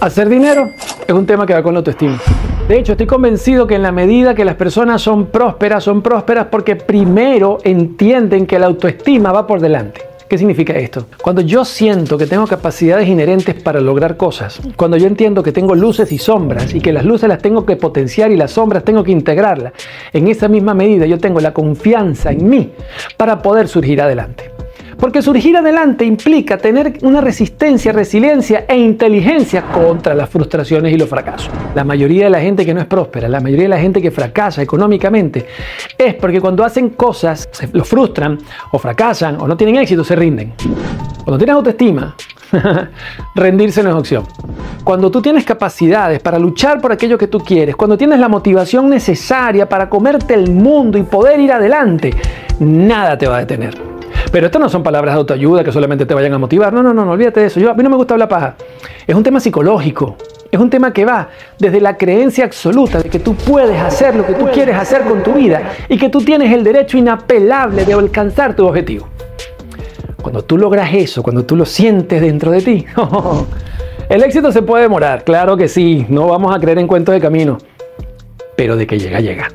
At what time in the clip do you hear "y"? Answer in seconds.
16.12-16.18, 16.72-16.80, 18.30-18.36, 30.92-30.98, 50.98-51.04, 65.88-65.96